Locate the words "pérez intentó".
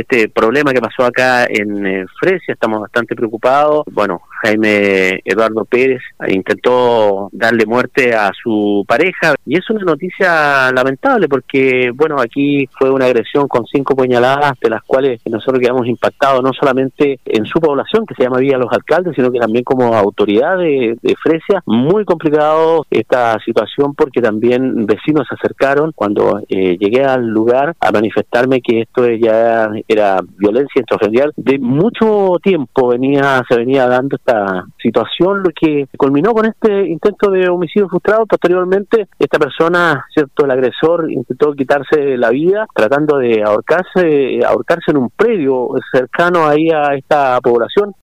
5.64-7.28